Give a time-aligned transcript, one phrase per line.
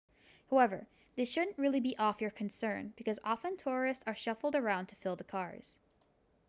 [0.49, 4.95] however this shouldn't really be off your concern because often tourists are shuffled around to
[4.95, 5.77] fill the cars